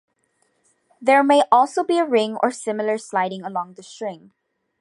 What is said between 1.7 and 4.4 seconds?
be a ring or similar sliding along the string.